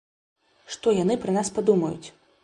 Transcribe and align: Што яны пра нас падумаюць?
Што 0.75 0.93
яны 1.03 1.17
пра 1.25 1.35
нас 1.35 1.51
падумаюць? 1.59 2.07